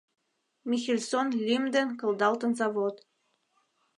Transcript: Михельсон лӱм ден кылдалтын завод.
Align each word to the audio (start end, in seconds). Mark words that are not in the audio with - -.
Михельсон 0.69 1.27
лӱм 1.45 1.63
ден 1.75 1.89
кылдалтын 1.99 2.51
завод. 2.59 2.95